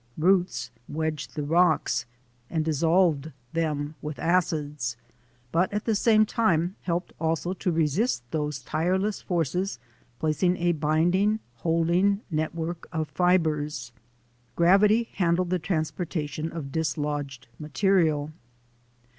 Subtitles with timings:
[0.17, 2.07] Roots wedged the rocks
[2.49, 4.97] and dissolved them with acids,
[5.51, 9.77] but at the same time helped also to resist these tireless forces,
[10.17, 13.91] placing a binding, holding network of fibres.
[14.55, 18.31] Gravity handled the transportation of dislodged material.